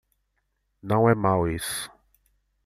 Não 0.81 1.07
é 1.07 1.13
mau 1.13 1.47
isso 1.47 1.91